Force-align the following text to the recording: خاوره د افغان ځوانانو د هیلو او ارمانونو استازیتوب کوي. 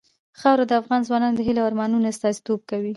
خاوره 0.39 0.65
د 0.67 0.73
افغان 0.81 1.01
ځوانانو 1.07 1.37
د 1.37 1.41
هیلو 1.47 1.61
او 1.63 1.69
ارمانونو 1.69 2.09
استازیتوب 2.13 2.59
کوي. 2.71 2.89